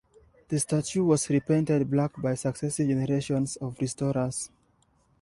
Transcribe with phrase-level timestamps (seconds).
[0.47, 4.49] The statue was repainted black by successive generations of restorers.